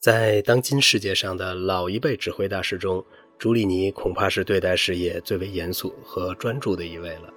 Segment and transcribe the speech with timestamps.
[0.00, 3.04] 在当今世界上的老一辈指挥大师中，
[3.36, 7.34] 朱利尼恐怕是对待事业最为严肃和专注的一位了。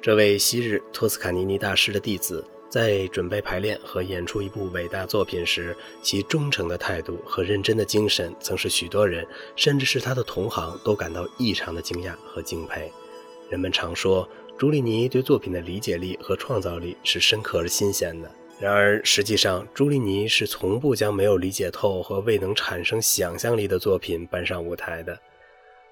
[0.00, 9.24] 这位昔日托斯卡尼尼大师的弟子，在准备排练和演出一部伟大作品时，其忠诚的态度和认真的精神，曾使许多人，
[9.54, 12.90] 甚至是他的同行，都感到异常的惊讶和敬佩。
[13.48, 14.28] 人们常说，
[14.58, 18.28] 朱利尼对作品的理解力和创造力是深刻而新鲜的。
[18.62, 25.18] 然而，实际上，朱莉尼是从不将没有理解透和未能产生想象力的作品搬上舞台的。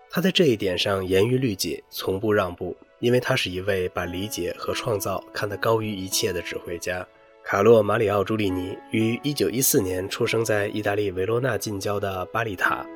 [0.09, 2.77] 他在这一点上严于律己，从不让步。
[3.01, 7.05] 因为他是一位把理解和创造看得高于一切的指挥家，
[7.43, 12.87] 卡洛·马里奥·朱莉尼于1914年出生在意大利维罗纳近郊的巴利塔，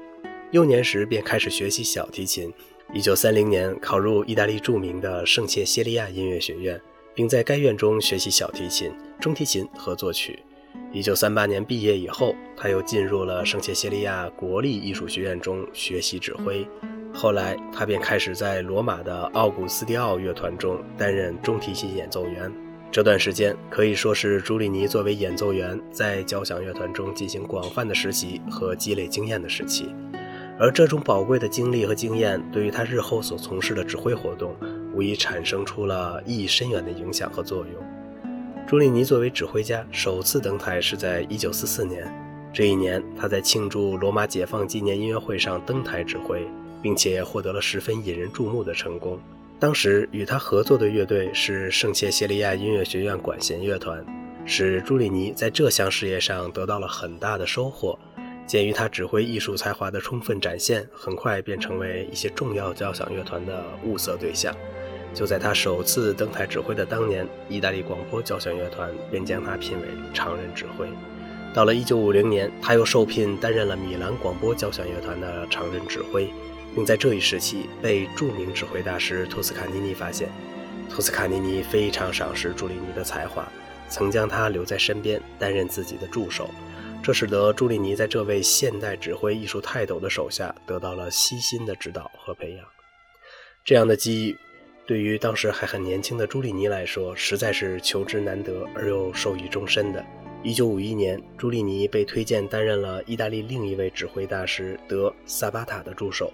[0.53, 2.53] 幼年时便开始学习小提琴。
[2.93, 6.81] 1930年考入意大利著名的圣切西利亚音乐学院，
[7.15, 10.41] 并在该院中学习小提琴、中提琴和作曲。
[10.93, 16.67] 1938年毕业以后，他又进入了圣切西利亚国立艺术学院中学习指挥。
[17.13, 22.53] 后来，他便开始在罗马的奥古斯蒂奥乐团中担任中提琴演奏员。
[22.91, 29.93] 这段时间可以说是朱利尼作为演奏员在交响乐团中进行广泛的实习和积累经验的时期。
[30.61, 34.55] 而这种宝贵的经历和经验，对于他日后所从事的指挥活动，
[34.95, 38.67] 无疑产生出了意义深远的影响和作用。
[38.67, 46.47] 朱利尼作为指挥家首次登台是在1944年，这一年他在庆祝罗马解放纪念音乐会上登台指挥。
[46.85, 49.19] 并且获得了十分引人注目的成功。
[49.59, 54.05] 当时与他合作的乐队是圣切谢利亚音乐学院管弦乐团，
[54.45, 57.99] 使朱利尼在这项事业上得到了很大的收获。
[58.47, 64.55] 鉴于他指挥艺术才华的充分展现，很快便成为一些重要交响乐团的物色对象。
[65.15, 70.89] 就在他首次登台指挥的当年，意大利广播交响乐团便将他聘为常任指挥。
[71.55, 76.29] 到了1950年，他又受聘担任了米兰广播交响乐团的常任指挥。
[76.75, 80.29] 并在这一时期被著名指挥大师托斯卡尼尼发现。
[80.91, 83.49] 托斯卡尼尼非常赏识朱利尼的才华，
[83.89, 86.51] 曾将他留在身边担任自己的助手，
[87.03, 92.67] 这使得朱利尼在这位现代指挥艺术泰斗的手下得到了悉心的指导和培养。
[93.65, 94.39] 这样的机遇，
[94.87, 100.05] 对于当时还很年轻的朱利尼来说，实在是求之难得而又受益终身的。
[100.43, 106.31] 一九五一年，朱利尼被推荐担任了意大利另一位指挥大师德萨巴塔的助手。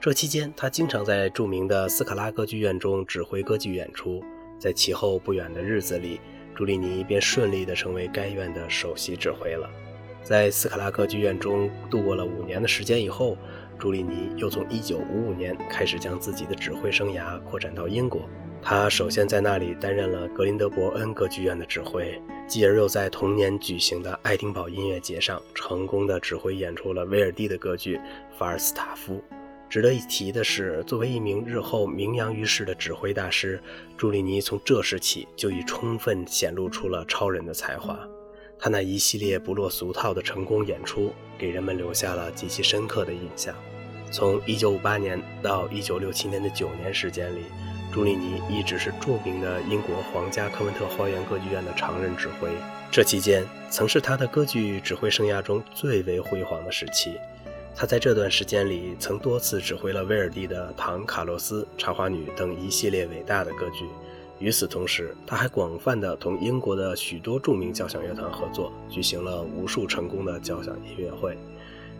[0.00, 4.24] 这期间，他经常在著名的斯卡拉歌剧院中指挥歌剧演出。
[4.58, 6.18] 在其后不远的日子里，
[6.54, 9.70] 朱利尼便顺利地成为该院的首席指挥了。
[10.22, 13.36] 在斯卡拉歌剧院中度过了五年的时间以后，
[13.78, 18.22] 朱利尼又从1955年开始将自己的指挥生涯扩展到英国。
[18.62, 27.96] 他首先在那里担任了格林德伯恩歌剧院的指挥，继而又在同年举行的爱丁堡音乐节上成功地指挥演出了威尔第的歌剧
[28.38, 29.14] 《法尔斯塔夫》。
[29.70, 33.58] 值得一提的是，作为一名日后名扬于世的指挥大师，
[33.96, 37.98] 朱利尼从这时起就已充分显露出了超人的才华。
[38.60, 43.54] 他那一系列不落俗套的成功演出，给人们留下了极其深刻的印象。
[44.12, 47.40] 从1958年到1967年的九年时间里，
[47.90, 52.50] 朱利尼一直是著名的英国皇家科文特花园歌剧院的常任指挥。
[52.92, 57.14] 这期间，曾是他的歌剧指挥生涯中最为辉煌的时期。
[57.74, 63.86] 他在这段时间里曾多次指挥了威尔第的《唐卡洛斯》《茶花女》等一系列伟大的歌剧。
[64.40, 71.36] 与此同时，他还广泛的同英国的许多著名交响乐团合作，举行了无数成功的交响音乐会。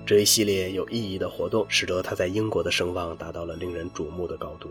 [0.06, 4.70] 这一系列有意义的活动，使得他在英国的声望达到了令人瞩目的高度。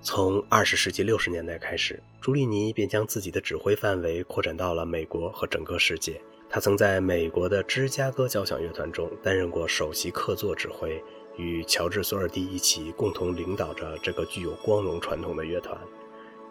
[0.00, 6.18] 从二十世纪六十年代开始，朱利尼便将自己的指挥范围扩展到了美国和整个世界。
[6.48, 11.00] 他曾在美国的芝加哥交响乐团中担任过首席客座指挥，
[11.36, 15.78] 与乔治·索尔蒂一起共同领导着这个具有光荣传统的乐团。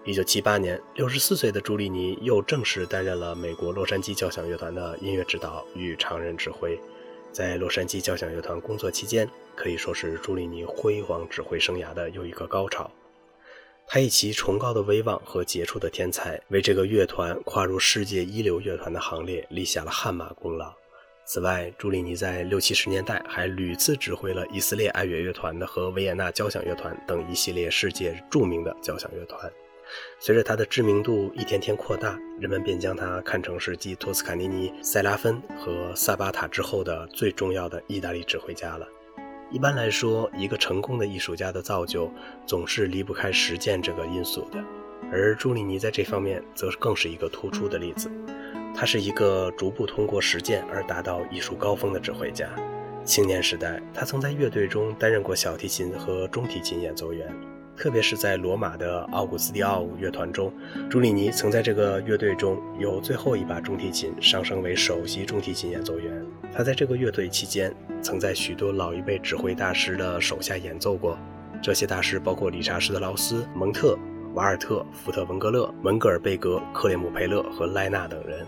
[0.09, 6.79] 1978年，64岁的朱利尼又正式担任了美国洛杉矶交响乐团的音乐指导与常任指挥。
[7.31, 12.89] 在洛杉矶交响乐团工作期间，可以说是朱利尼辉煌指挥生涯的又一个高潮。
[13.85, 20.73] 他以其崇高的威望和杰出的天才，为这个乐团跨入世界一流乐团的行列立下了汗马功劳。
[21.23, 29.51] 此外，朱利尼在六七十年代还屡次指挥了以色列爱乐乐团的和维也纳交响乐团等一系列世界著名的交响乐团。
[30.19, 38.87] 随着他的知名度一天天扩大，人们便将他看成是继托斯卡尼尼、塞拉芬和萨巴塔之后的最重要的意大利指挥家了。
[39.51, 42.11] 一般来说，一个成功的艺术家的造就
[42.45, 44.63] 总是离不开实践这个因素的，
[45.11, 48.11] 而朱利尼在这方面则更是一个突出的例子。
[48.75, 52.47] 他是一个逐步通过实践而达到艺术高峰的指挥家。
[53.03, 57.27] 青年时代，他曾在乐队中担任过小提琴和中提琴演奏员，
[57.79, 60.51] 特别是在罗马的奥古斯蒂奥乐团中，
[60.89, 66.25] 朱里尼曾在这个乐队中由最后一把中提琴上升为首席中提琴演奏员。
[66.53, 71.17] 他在这个乐队期间，曾在许多老一辈指挥大师的手下演奏过，
[71.63, 73.97] 这些大师包括理查施特劳斯、蒙特、
[74.33, 78.45] 瓦尔特、福特文格勒、文格尔贝格、克列姆佩勒和莱纳等人。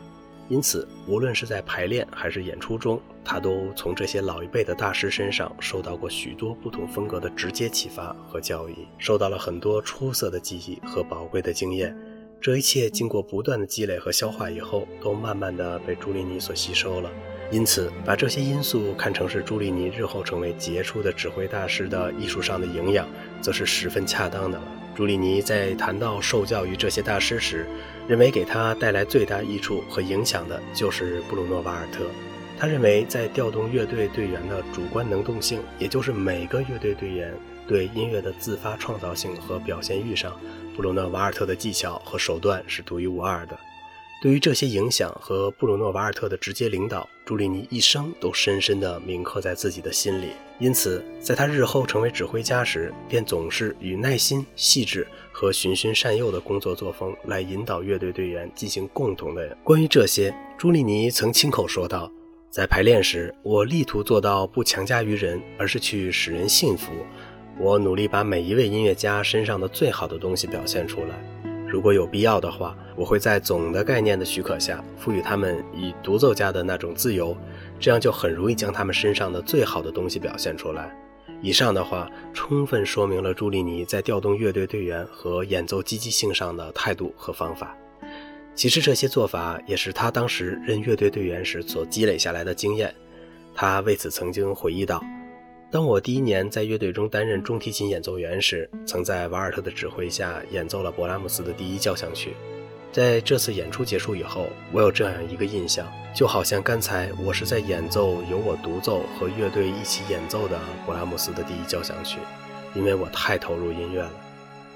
[0.51, 11.97] 因此，无论是在排练还是演出中，他都从这些老一辈的大师身上受到过许多不同风格的直接启发和教育，受到了很多出色的记忆和宝贵的经验。
[12.41, 17.09] 这一切经过不断的积累和消化以后，都慢慢的被朱莉尼所吸收了。
[17.49, 23.07] 因此，把这些因素看成是朱莉尼日后成为杰出的指挥大师的艺术上的营养，
[23.39, 24.80] 则是十分恰当的了。
[24.93, 27.65] 朱利尼在谈到受教于这些大师时，
[28.07, 32.05] 认为给他带来最大益处和影响的就是布鲁诺·瓦尔特。
[32.59, 37.33] 他认为，在调动乐队队员的主观能动性，也就是每个乐队队员
[37.67, 40.39] 对音乐的自发创造性和表现欲上，
[40.75, 43.57] 布鲁诺·瓦尔特的技巧和手段是独一无二的。
[44.21, 50.27] 对于这些影响和布鲁诺·瓦尔特的直接领导，朱利尼一生都深深地铭刻在自己的心里。
[50.59, 59.57] 因此，在他日后成为指挥家时，便总是以耐心、细致和循循善诱的工作作风来引导乐队队员进行共同的。
[59.63, 62.11] 关于这些，朱利尼曾亲口说道
[62.51, 66.91] ：“在排练时，我力图做到不强加于人，而是去使人信服。
[67.59, 71.19] 我努力把每一位音乐家身上的最好的东西表现出来。”
[71.71, 77.35] 如果有必要的话，我会在总的概念的许可下，赋予他们以独奏家的那种自由，
[77.79, 80.93] 这样就很容易将他们身上的最好的东西表现出来。
[81.41, 87.73] 以上的话充分说明了朱莉尼在调动乐队队员和演奏积极性上的态度和方法。
[88.53, 92.93] 其实这些做法也是他当时任乐队队员时所积累下来的经验。
[93.55, 95.01] 他为此曾经回忆道。
[95.71, 102.35] 当我第一年在乐队中担任中提琴演奏员时，曾在瓦尔特的指挥下演奏了勃拉姆斯的第一交响曲。
[102.91, 112.19] 在这次演出结束以后，我有这样一个印象，就好像刚才我是在演奏由我独奏和乐队一起演奏的勃拉姆斯的第一交响曲，
[112.75, 114.11] 因为我太投入音乐了。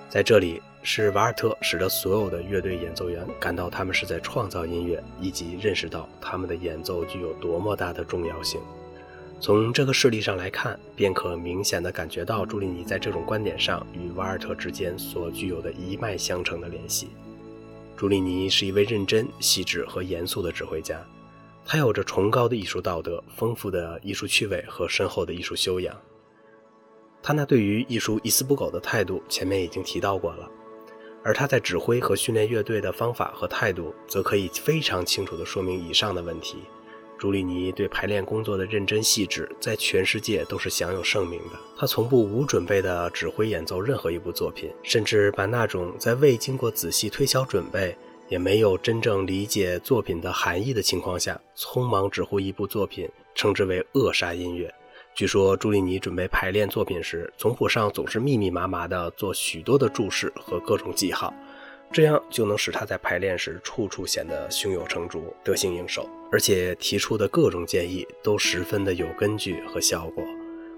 [0.07, 8.61] 在这里，是瓦尔特使得所有的乐队演奏员感到他们是在创造音乐，以及认识到他们的演奏具有多么大的重要性。
[9.39, 17.09] 从这个事例上来看，便可明显地感觉到朱利尼在这种观点上与瓦尔特之间所具有的一脉相承的联系。
[17.95, 20.99] 朱利尼是一位认真、细致和严肃的指挥家，
[21.65, 25.95] 他有着崇高的艺术道德、丰富的艺术趣味和深厚的艺术修养。
[27.21, 30.49] 他那对于艺术一丝不苟的态度，前面已经提到过了，
[31.23, 36.57] 而他在指挥和训练乐队的方法和态度，则可以非常清楚地说明以上的问题。
[37.25, 41.57] 朱利尼对排练工作的认真细致，在全世界都是享有盛名的。
[41.75, 47.97] 他从不无准备地指挥演奏任何一部作品，甚至把那种在未经过仔细推敲准备，
[48.29, 54.71] 也没有真正理解作品的含义的情况下，匆忙指挥一部作品，称之为扼杀音乐。
[55.15, 61.33] 据说朱利尼准备排练作品时，总谱上总是密密麻麻地做许多的注释和各种记号。
[61.95, 70.21] 这样就能使他在排练时处处显得胸有成竹、得心应手，而且提出的各种建议都十分的有根据和效果。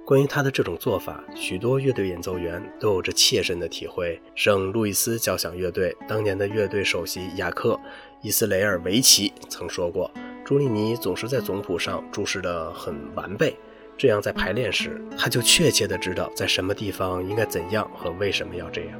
[0.05, 4.21] 关于他的这种做法，许多乐队演奏员都有着切身的体会。
[4.35, 7.73] 圣路易斯交响乐队当年的乐队首席雅克·
[8.21, 10.11] 伊斯雷尔维奇曾说过
[10.45, 13.57] ：“朱利尼总是在总谱上注释得很完备，
[13.97, 18.91] 这样在排练时他就确切地知道在什么地方应该怎样和为什么要这样。”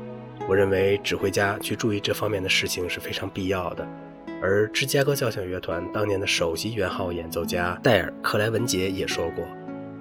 [0.48, 3.88] 我认为指挥家去注意这方面的事情是非常必要的。
[4.42, 9.44] 而芝加哥交响乐团当年的首席圆号演奏家戴尔·克莱文杰也说过，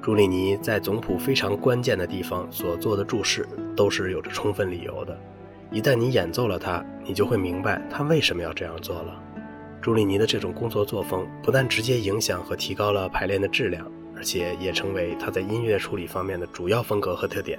[0.02, 5.18] 朱利尼在总谱非常关键的地方所做的注释都是有着充分理由的。
[5.72, 9.20] 一旦你演奏了它，你就会明白他为什么要这样做了。
[9.82, 17.58] 朱利尼的这种工作作风不但直接影响和提高了排练的质量，而且也成为他在音乐处理方面的主要风格和特点。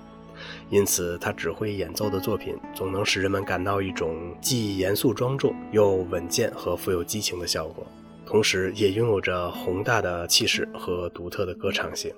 [0.70, 7.86] 因此，他指挥演奏的作品总能使人们感到一种既严肃庄重又稳健和富有激情的效果，
[8.26, 12.12] 同时也拥有着宏大的气势和独特的歌唱性。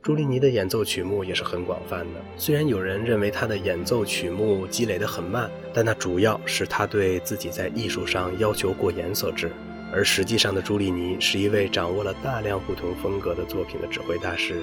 [0.00, 2.20] 朱利尼的演奏曲目也是很广泛的。
[2.36, 9.50] 虽然有人认为他的演奏曲目积累得很慢，但那主要是他对自己在艺术上要求过严所致。
[9.90, 14.62] 而实际上的朱利尼是一位掌握了大量不同风格的作品的指挥大师。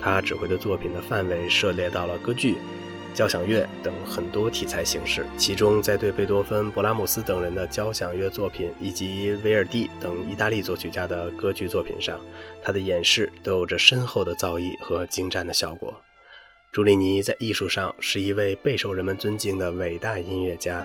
[0.00, 2.56] 他指挥的作品的范围涉猎到了歌剧、
[3.14, 5.24] 交响乐等很多题材形式。
[5.38, 12.20] 其中，在对贝多芬、勃拉姆斯等人的交响乐作品以及威尔蒂等意大利作曲家的歌剧作品上，
[12.62, 15.94] 他的演示都有着深厚的造诣和精湛的效果。
[16.72, 20.84] 朱利尼在艺术上是一位备受人们尊敬的伟大音乐家，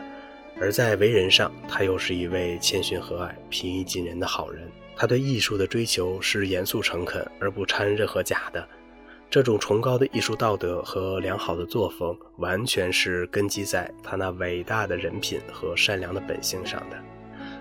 [0.62, 4.70] 而在为人上，他又是一位谦逊和蔼、平易近人的好人。
[4.96, 8.68] 他对艺术的追求是严肃诚恳，而不掺任何假的。
[9.32, 16.98] 这种崇高的艺术道德和良好的作风，完全是根基在他那伟大的人品和善良的本性上的。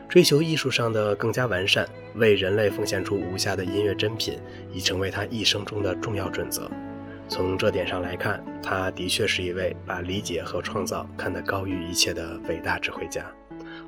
[0.09, 4.39] 追求艺术上的更加完善，为人类奉献出无价的音乐珍品，
[4.73, 6.71] 已成为他一生中的重要准则。
[7.29, 13.23] 从这点上来看，他的确是一位把理解和创造看得高于一切的伟大指挥家。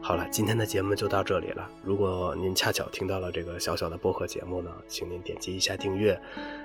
[0.03, 1.71] 好了，今天的节目就到这里了。
[1.85, 6.19] 如果您恰巧听到了这个小小的播客节目呢，请您点击一下订阅，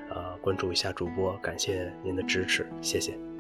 [0.10, 3.35] 呃，关注一下主播，感谢您的支持，谢谢。